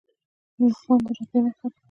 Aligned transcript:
نښان 0.59 0.99
د 1.05 1.07
رتبې 1.17 1.39
نښه 1.45 1.67
ده 1.71 1.77